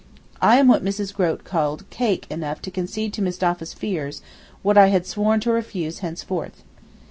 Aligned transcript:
I 0.41 0.57
am 0.57 0.67
what 0.67 0.83
Mrs. 0.83 1.13
Grote 1.13 1.43
called 1.43 1.87
'cake' 1.91 2.25
enough 2.31 2.59
to 2.63 2.71
concede 2.71 3.13
to 3.13 3.21
Mustapha's 3.21 3.75
fears 3.75 4.23
what 4.63 4.75
I 4.75 4.87
had 4.87 5.05
sworn 5.05 5.39
to 5.41 5.51
refuse 5.51 5.99
henceforth. 5.99 6.63